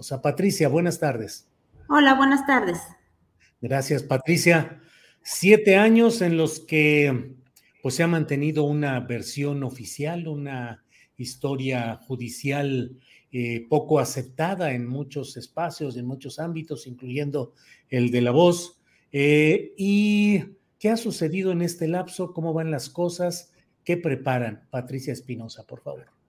[0.00, 1.46] O sea, Patricia, buenas tardes.
[1.86, 2.78] Hola, buenas tardes.
[3.60, 4.80] Gracias, Patricia.
[5.22, 7.34] Siete años en los que
[7.82, 10.82] pues se ha mantenido una versión oficial, una
[11.18, 12.96] historia judicial
[13.30, 17.52] eh, poco aceptada en muchos espacios, en muchos ámbitos, incluyendo
[17.90, 18.80] el de la voz.
[19.12, 20.44] Eh, ¿Y
[20.78, 22.32] qué ha sucedido en este lapso?
[22.32, 23.52] ¿Cómo van las cosas?
[23.84, 24.66] ¿Qué preparan?
[24.70, 26.19] Patricia Espinosa, por favor.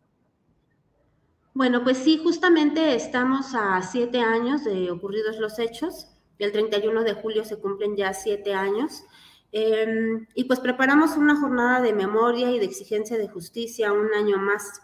[1.53, 6.07] Bueno, pues sí, justamente estamos a siete años de ocurridos los hechos.
[6.39, 9.03] El 31 de julio se cumplen ya siete años.
[9.52, 14.38] Eh, y pues preparamos una jornada de memoria y de exigencia de justicia un año
[14.38, 14.81] más.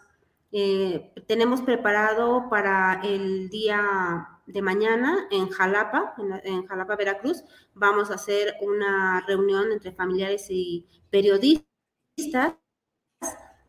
[0.52, 7.44] Eh, tenemos preparado para el día de mañana en Jalapa, en, Jalapa, Veracruz,
[7.76, 12.56] vamos a hacer una reunión entre familiares y periodistas,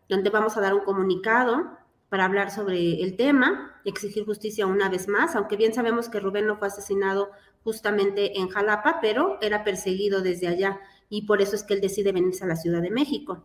[0.08, 1.78] donde vamos a dar un comunicado
[2.08, 6.46] para hablar sobre el tema, exigir justicia una vez más, aunque bien sabemos que Rubén
[6.46, 7.30] no fue asesinado
[7.64, 10.80] justamente en Jalapa, pero era perseguido desde allá
[11.10, 13.44] y por eso es que él decide venirse a la Ciudad de México.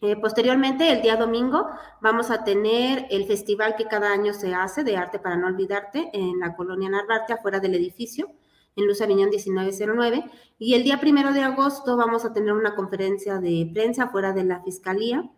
[0.00, 1.68] Eh, posteriormente, el día domingo,
[2.00, 6.10] vamos a tener el festival que cada año se hace de Arte para no olvidarte
[6.12, 8.32] en la colonia Narvarte, afuera del edificio,
[8.74, 10.24] en Luz Aviñón 1909.
[10.58, 14.42] Y el día primero de agosto vamos a tener una conferencia de prensa fuera de
[14.42, 15.30] la Fiscalía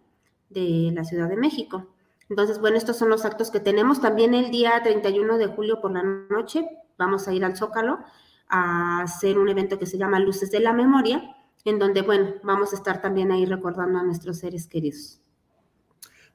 [0.48, 1.93] de la Ciudad de México.
[2.34, 4.00] Entonces, bueno, estos son los actos que tenemos.
[4.00, 6.66] También el día 31 de julio por la noche
[6.98, 8.00] vamos a ir al Zócalo
[8.48, 11.22] a hacer un evento que se llama Luces de la Memoria,
[11.64, 15.20] en donde, bueno, vamos a estar también ahí recordando a nuestros seres queridos.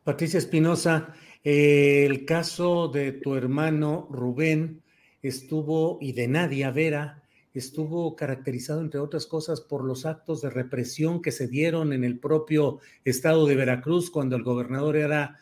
[0.02, 4.82] Patricia Espinosa, eh, el caso de tu hermano Rubén
[5.22, 7.24] estuvo, y de Nadia Vera,
[7.54, 12.20] estuvo caracterizado, entre otras cosas, por los actos de represión que se dieron en el
[12.20, 15.38] propio estado de Veracruz cuando el gobernador era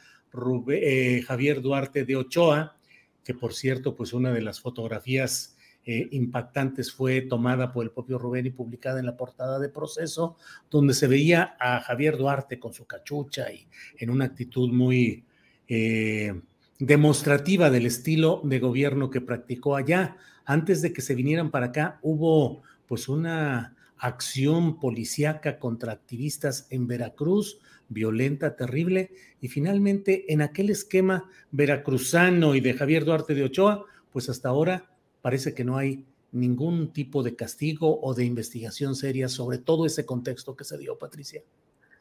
[0.69, 2.77] Eh, Javier Duarte de Ochoa,
[3.23, 5.57] que por cierto, pues una de las fotografías
[5.89, 10.35] eh, impactantes fue tomada por el propio Rubén y publicada en la portada de Proceso,
[10.69, 13.65] donde se veía a Javier Duarte con su cachucha y
[13.97, 15.23] en una actitud muy
[15.69, 16.41] eh,
[16.77, 20.17] demostrativa del estilo de gobierno que practicó allá.
[20.43, 26.87] Antes de que se vinieran para acá, hubo pues una acción policíaca contra activistas en
[26.87, 27.59] Veracruz,
[27.89, 34.29] violenta, terrible, y finalmente en aquel esquema veracruzano y de Javier Duarte de Ochoa, pues
[34.29, 34.91] hasta ahora
[35.21, 40.05] parece que no hay ningún tipo de castigo o de investigación seria sobre todo ese
[40.05, 41.41] contexto que se dio, Patricia.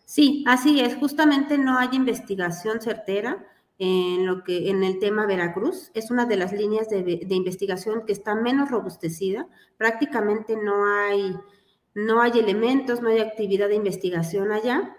[0.04, 0.94] Sí, así es.
[0.94, 3.44] Justamente no hay investigación certera
[3.78, 5.90] en lo que en el tema Veracruz.
[5.94, 9.48] Es una de las líneas de, de investigación que está menos robustecida.
[9.76, 11.34] Prácticamente no hay,
[11.96, 14.94] no hay elementos, no hay actividad de investigación allá.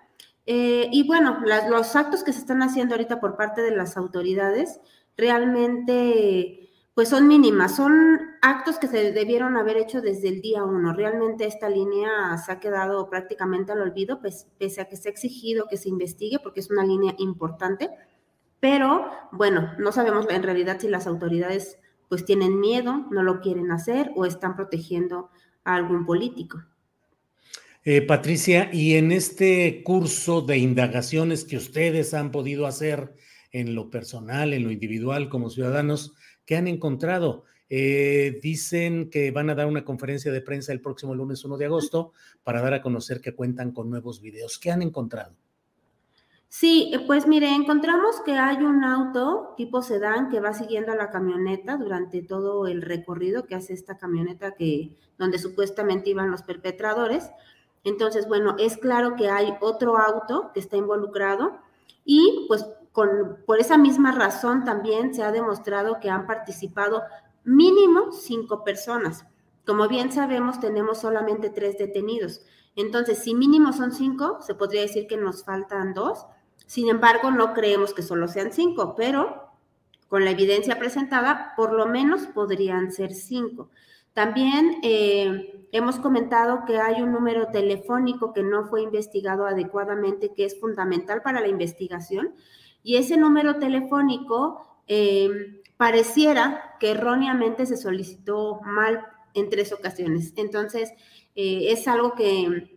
[0.47, 4.79] Eh, y bueno, los actos que se están haciendo ahorita por parte de las autoridades
[5.15, 10.93] realmente pues son mínimas, son actos que se debieron haber hecho desde el día uno.
[10.93, 15.11] Realmente esta línea se ha quedado prácticamente al olvido, pues, pese a que se ha
[15.11, 17.91] exigido que se investigue, porque es una línea importante.
[18.59, 21.77] Pero bueno, no sabemos en realidad si las autoridades
[22.09, 25.29] pues tienen miedo, no lo quieren hacer o están protegiendo
[25.63, 26.63] a algún político.
[27.89, 33.15] Eh, Patricia, y en este curso de indagaciones que ustedes han podido hacer
[33.53, 36.13] en lo personal, en lo individual como ciudadanos,
[36.45, 37.45] ¿Qué han encontrado?
[37.69, 41.65] Eh, dicen que van a dar una conferencia de prensa el próximo lunes 1 de
[41.65, 42.11] agosto
[42.43, 44.59] para dar a conocer que cuentan con nuevos videos.
[44.59, 45.33] ¿Qué han encontrado?
[46.49, 51.09] Sí, pues mire, encontramos que hay un auto tipo sedán que va siguiendo a la
[51.09, 57.29] camioneta durante todo el recorrido que hace esta camioneta que donde supuestamente iban los perpetradores.
[57.83, 61.59] Entonces, bueno, es claro que hay otro auto que está involucrado
[62.03, 67.03] y pues con, por esa misma razón también se ha demostrado que han participado
[67.43, 69.25] mínimo cinco personas.
[69.65, 72.41] Como bien sabemos, tenemos solamente tres detenidos.
[72.75, 76.25] Entonces, si mínimo son cinco, se podría decir que nos faltan dos
[76.67, 79.51] sin embargo, no creemos que solo sean cinco, pero
[80.09, 83.69] con la evidencia presentada, por lo menos podrían ser cinco.
[84.17, 90.43] También eh, hemos comentado que hay un número telefónico que no fue investigado adecuadamente, que
[90.43, 92.33] es fundamental para la investigación,
[92.81, 99.05] y ese número telefónico eh, pareciera que erróneamente se solicitó mal
[99.35, 100.33] en tres ocasiones.
[100.35, 100.91] Entonces,
[101.35, 102.76] eh, es algo que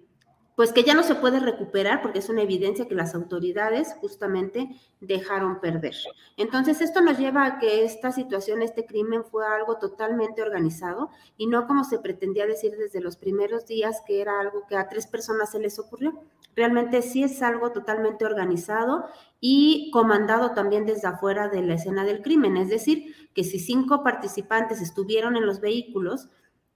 [0.61, 4.69] pues que ya no se puede recuperar porque es una evidencia que las autoridades justamente
[5.01, 5.95] dejaron perder.
[6.37, 11.09] Entonces, esto nos lleva a que esta situación, este crimen fue algo totalmente organizado
[11.39, 14.87] y no como se pretendía decir desde los primeros días que era algo que a
[14.91, 16.21] tres personas se les ocurrió.
[16.55, 19.07] Realmente sí es algo totalmente organizado
[19.41, 22.59] y comandado también desde afuera de la escena del crimen.
[22.59, 26.29] Es decir, que si cinco participantes estuvieron en los vehículos,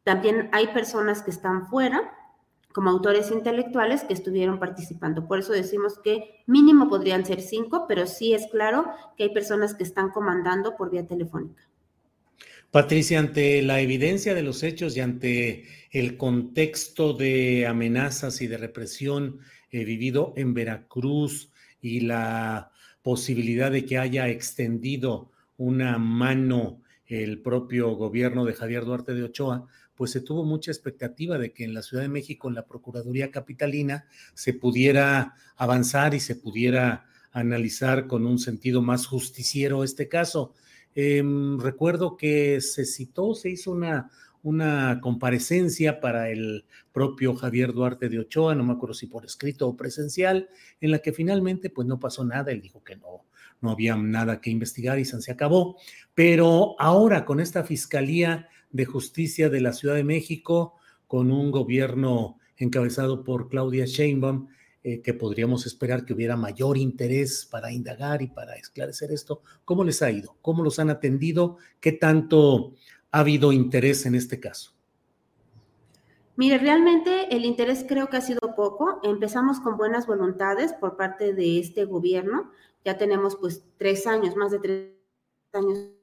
[0.05, 2.15] también hay personas que están fuera
[2.75, 5.29] como autores intelectuales que estuvieron participando.
[5.29, 8.87] Por eso decimos que mínimo podrían ser cinco, pero sí es claro
[9.17, 11.63] que hay personas que están comandando por vía telefónica.
[12.73, 18.59] Patricia, ante la evidencia de los hechos y ante el contexto de amenazas y de
[18.59, 19.39] represión
[19.71, 22.73] eh, vivido en Veracruz y la
[23.03, 29.69] posibilidad de que haya extendido una mano el propio gobierno de Javier Duarte de Ochoa,
[29.95, 33.31] pues se tuvo mucha expectativa de que en la Ciudad de México, en la Procuraduría
[33.31, 40.55] Capitalina, se pudiera avanzar y se pudiera analizar con un sentido más justiciero este caso.
[40.95, 44.11] Em, recuerdo que se citó, se hizo una,
[44.45, 49.69] una comparecencia para el propio Javier Duarte de Ochoa, no me acuerdo si por escrito
[49.69, 50.49] o presencial,
[50.81, 53.25] en la que finalmente pues no pasó nada, él dijo que no,
[53.61, 55.77] no había nada que investigar y se acabó,
[56.15, 60.75] pero ahora con esta fiscalía de Justicia de la Ciudad de México,
[61.07, 64.49] con un gobierno encabezado por Claudia Sheinbaum,
[64.83, 69.43] eh, que podríamos esperar que hubiera mayor interés para indagar y para esclarecer esto.
[69.65, 70.37] ¿Cómo les ha ido?
[70.43, 71.57] ¿Cómo los han atendido?
[71.81, 72.75] ¿Qué tanto
[73.13, 74.73] ha habido interés en este caso?
[76.37, 78.99] Mire, realmente el interés creo que ha sido poco.
[79.05, 82.51] Empezamos con buenas voluntades por parte de este gobierno.
[82.85, 84.91] Ya tenemos pues tres años, más de tres
[85.53, 85.94] años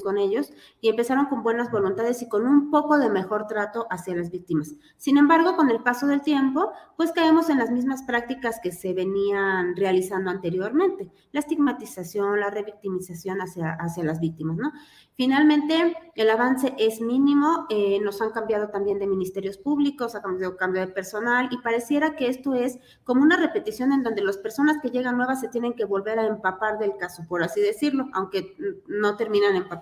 [0.00, 4.14] con ellos y empezaron con buenas voluntades y con un poco de mejor trato hacia
[4.14, 4.74] las víctimas.
[4.96, 8.94] Sin embargo, con el paso del tiempo, pues caemos en las mismas prácticas que se
[8.94, 14.72] venían realizando anteriormente, la estigmatización, la revictimización hacia, hacia las víctimas, ¿no?
[15.14, 20.56] Finalmente, el avance es mínimo, eh, nos han cambiado también de ministerios públicos, ha cambiado
[20.56, 24.78] cambio de personal y pareciera que esto es como una repetición en donde las personas
[24.82, 28.56] que llegan nuevas se tienen que volver a empapar del caso, por así decirlo, aunque
[28.86, 29.81] no terminan empapándose.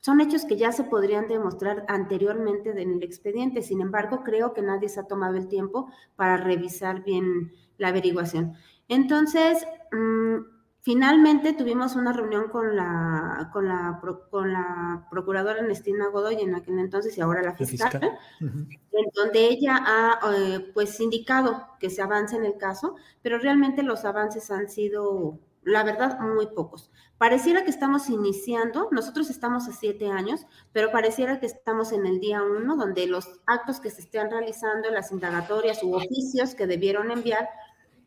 [0.00, 4.62] Son hechos que ya se podrían demostrar anteriormente en el expediente, sin embargo, creo que
[4.62, 8.54] nadie se ha tomado el tiempo para revisar bien la averiguación.
[8.88, 16.40] Entonces, mm, Finalmente tuvimos una reunión con la, con la, con la procuradora Ernestina Godoy
[16.40, 21.90] en aquel entonces y ahora la fiscal, en donde ella ha eh, pues indicado que
[21.90, 26.90] se avance en el caso, pero realmente los avances han sido, la verdad, muy pocos.
[27.18, 32.18] Pareciera que estamos iniciando, nosotros estamos a siete años, pero pareciera que estamos en el
[32.18, 37.10] día uno, donde los actos que se están realizando, las indagatorias u oficios que debieron
[37.10, 37.48] enviar,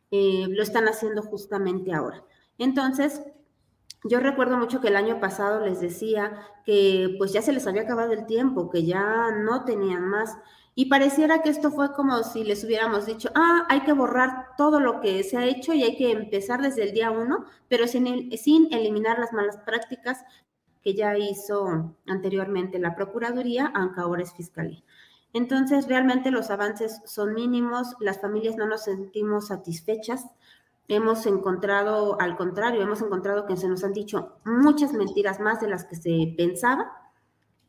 [0.10, 2.24] eh, lo están haciendo justamente ahora.
[2.58, 3.22] Entonces,
[4.04, 7.84] yo recuerdo mucho que el año pasado les decía que pues ya se les había
[7.84, 10.38] acabado el tiempo, que ya no tenían más.
[10.76, 14.80] Y pareciera que esto fue como si les hubiéramos dicho, ah, hay que borrar todo
[14.80, 18.36] lo que se ha hecho y hay que empezar desde el día uno, pero sin,
[18.38, 20.24] sin eliminar las malas prácticas
[20.82, 24.84] que ya hizo anteriormente la Procuraduría, aunque ahora es Fiscalía.
[25.32, 30.26] Entonces, realmente los avances son mínimos, las familias no nos sentimos satisfechas
[30.88, 35.70] hemos encontrado, al contrario, hemos encontrado que se nos han dicho muchas mentiras más de
[35.70, 36.92] las que se pensaba.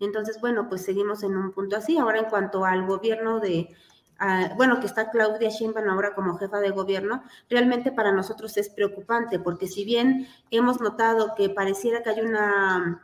[0.00, 1.98] Entonces, bueno, pues seguimos en un punto así.
[1.98, 3.70] Ahora, en cuanto al gobierno de,
[4.18, 8.68] ah, bueno, que está Claudia Sheinbaum ahora como jefa de gobierno, realmente para nosotros es
[8.70, 13.02] preocupante, porque si bien hemos notado que pareciera que hay una,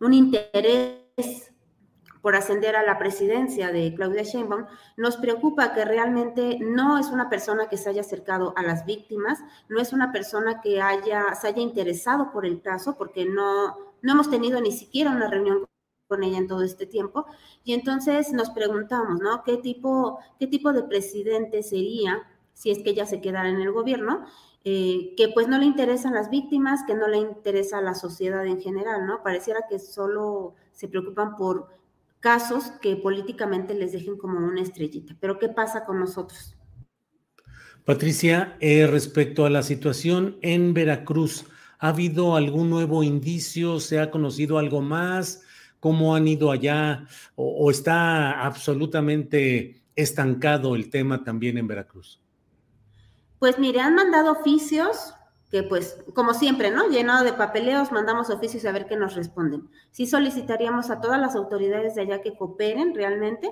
[0.00, 1.52] un interés
[2.20, 4.64] por ascender a la presidencia de Claudia Sheinbaum,
[4.96, 9.40] nos preocupa que realmente no es una persona que se haya acercado a las víctimas,
[9.68, 14.12] no es una persona que haya, se haya interesado por el caso, porque no, no
[14.12, 15.66] hemos tenido ni siquiera una reunión
[16.14, 17.26] con ella en todo este tiempo.
[17.64, 19.42] Y entonces nos preguntamos, ¿no?
[19.44, 23.72] ¿Qué tipo, qué tipo de presidente sería si es que ella se quedara en el
[23.72, 24.24] gobierno?
[24.62, 28.60] Eh, que pues no le interesan las víctimas, que no le interesa la sociedad en
[28.60, 29.22] general, ¿no?
[29.24, 31.68] Pareciera que solo se preocupan por
[32.20, 35.16] casos que políticamente les dejen como una estrellita.
[35.20, 36.56] Pero ¿qué pasa con nosotros?
[37.84, 41.44] Patricia, eh, respecto a la situación en Veracruz,
[41.78, 43.80] ¿ha habido algún nuevo indicio?
[43.80, 45.42] ¿Se ha conocido algo más?
[45.84, 47.06] ¿Cómo han ido allá?
[47.36, 52.22] ¿O, está absolutamente estancado el tema también en Veracruz?
[53.38, 55.12] Pues mire, han mandado oficios
[55.50, 56.88] que pues, como siempre, ¿no?
[56.88, 59.68] Llenado de papeleos, mandamos oficios a ver qué nos responden.
[59.90, 63.50] Sí solicitaríamos a todas las autoridades de allá que cooperen realmente.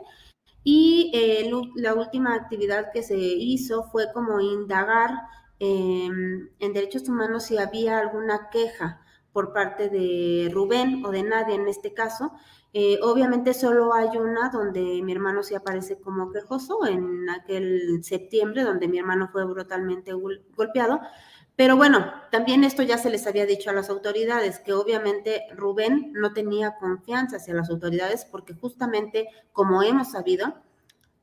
[0.64, 5.10] Y eh, la última actividad que se hizo fue como indagar
[5.58, 9.01] em, en derechos humanos si había alguna queja
[9.32, 12.32] por parte de Rubén o de nadie en este caso.
[12.74, 18.62] Eh, obviamente solo hay una donde mi hermano se aparece como quejoso en aquel septiembre
[18.62, 21.00] donde mi hermano fue brutalmente golpeado,
[21.54, 26.12] pero bueno, también esto ya se les había dicho a las autoridades, que obviamente Rubén
[26.14, 30.54] no tenía confianza hacia las autoridades porque justamente, como hemos sabido,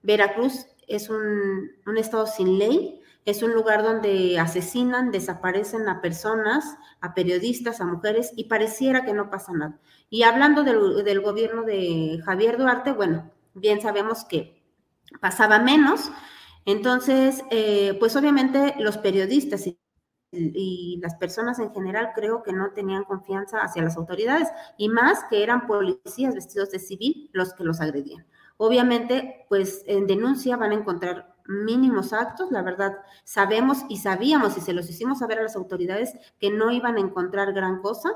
[0.03, 7.13] Veracruz es un, estado sin ley, es un lugar donde asesinan, desaparecen a personas, a
[7.13, 9.79] periodistas, a mujeres, y pareciera que no pasa nada.
[10.09, 14.63] Y hablando del, gobierno de Javier Duarte, bueno, bien sabemos que
[15.21, 16.11] pasaba menos.
[16.65, 19.79] Entonces, eh, pues obviamente los periodistas y
[20.31, 24.47] y las personas en general creo que no tenían confianza hacia las autoridades
[24.77, 28.25] y más que eran policías vestidos de civil los que los agredían.
[28.57, 34.61] Obviamente, pues en denuncia van a encontrar mínimos actos, la verdad, sabemos y sabíamos y
[34.61, 38.11] se los hicimos saber a las autoridades que no iban a encontrar gran cosa,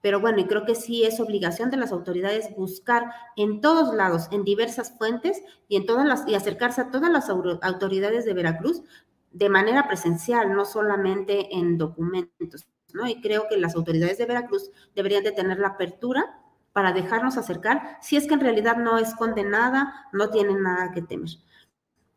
[0.00, 4.28] pero bueno, y creo que sí es obligación de las autoridades buscar en todos lados,
[4.32, 8.82] en diversas fuentes y en todas las y acercarse a todas las autoridades de Veracruz
[9.30, 13.06] de manera presencial, no solamente en documentos, ¿no?
[13.06, 16.40] Y creo que las autoridades de Veracruz deberían de tener la apertura
[16.72, 21.02] para dejarnos acercar, si es que en realidad no es condenada, no tienen nada que
[21.02, 21.28] temer.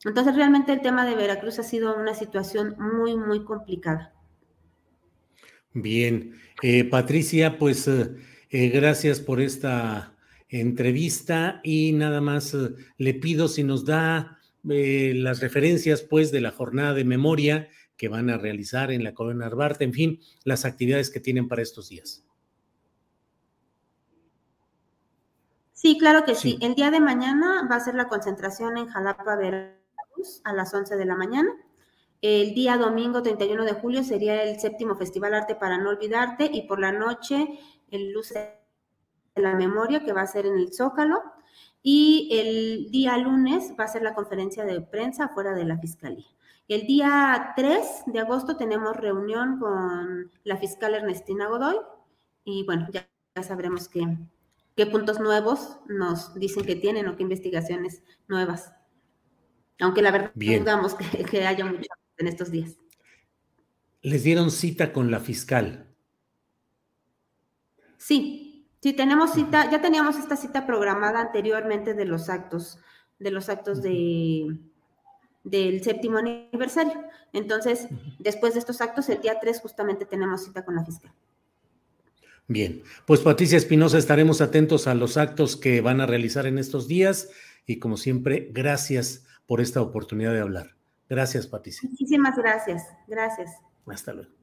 [0.06, 4.14] Entonces, realmente el tema de Veracruz ha sido una situación muy, muy complicada.
[5.74, 8.16] Bien, eh, Patricia, pues eh,
[8.50, 10.16] eh, gracias por esta
[10.50, 12.56] entrevista y nada más
[12.98, 18.30] le pido si nos da las referencias pues de la jornada de memoria que van
[18.30, 22.24] a realizar en la Colonia Arbarte, en fin, las actividades que tienen para estos días.
[25.74, 26.58] Sí, claro que sí.
[26.62, 29.83] El día de mañana va a ser la concentración en Jalapa, Veracruz,
[30.44, 31.50] a las 11 de la mañana.
[32.22, 36.68] El día domingo 31 de julio sería el séptimo Festival Arte para no olvidarte y
[36.68, 37.60] por la noche
[37.92, 41.22] el Luz de la Memoria que va a ser en el Zócalo.
[41.82, 46.26] Y el día lunes va a ser la conferencia de prensa fuera de la Fiscalía.
[46.70, 51.76] El día 3 de agosto tenemos reunión con la fiscal Ernestina Godoy
[52.46, 53.06] y bueno, ya,
[53.44, 54.18] sabremos qué,
[54.76, 58.72] qué puntos nuevos nos dicen que tienen o qué investigaciones nuevas.
[59.84, 62.78] Aunque la verdad dudamos que, que haya mucho en estos días.
[64.02, 65.88] les dieron cita con la fiscal.
[67.98, 72.80] Sí, sí, tenemos cita, ya teníamos esta cita programada anteriormente de los actos,
[73.20, 74.58] de los actos de,
[75.44, 77.04] del séptimo aniversario.
[77.34, 77.88] Entonces,
[78.20, 81.12] después de estos actos, el día 3 justamente tenemos cita con la fiscal.
[82.48, 86.88] Bien, pues Patricia Espinosa, estaremos atentos a los actos que van a realizar en estos
[86.88, 87.30] días
[87.66, 90.76] y como siempre, gracias por esta oportunidad de hablar.
[91.10, 91.88] Gracias, Patricia.
[91.90, 92.84] Muchísimas gracias.
[93.08, 93.52] Gracias.
[93.86, 94.43] Hasta luego.